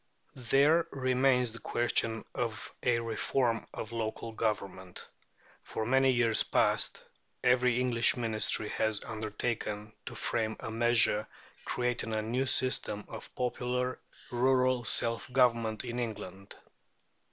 There 0.49 0.87
remains 0.89 1.51
the 1.51 1.59
question 1.59 2.25
of 2.33 2.73
a 2.81 2.97
reform 2.99 3.67
of 3.71 3.91
local 3.91 4.31
government. 4.31 5.07
For 5.61 5.85
many 5.85 6.09
years 6.11 6.41
past, 6.41 7.05
every 7.43 7.79
English 7.79 8.17
Ministry 8.17 8.69
has 8.69 9.03
undertaken 9.03 9.93
to 10.07 10.15
frame 10.15 10.57
a 10.59 10.71
measure 10.71 11.27
creating 11.65 12.13
a 12.15 12.23
new 12.23 12.47
system 12.47 13.05
of 13.09 13.35
popular 13.35 13.99
rural 14.31 14.85
self 14.85 15.31
government 15.31 15.85
in 15.85 15.99
England. 15.99 16.55